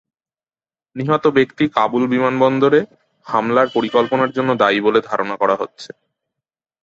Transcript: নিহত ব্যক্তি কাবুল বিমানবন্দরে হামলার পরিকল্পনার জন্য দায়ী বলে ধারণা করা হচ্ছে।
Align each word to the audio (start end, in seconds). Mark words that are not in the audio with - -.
নিহত 0.95 1.23
ব্যক্তি 1.37 1.63
কাবুল 1.75 2.03
বিমানবন্দরে 2.07 2.81
হামলার 3.27 3.67
পরিকল্পনার 3.75 4.31
জন্য 4.31 4.49
দায়ী 4.55 4.79
বলে 4.81 4.99
ধারণা 5.09 5.35
করা 5.41 5.55
হচ্ছে। 5.61 5.89